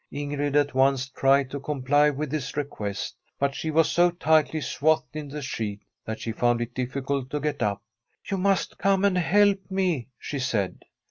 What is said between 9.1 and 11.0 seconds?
help me,' she said.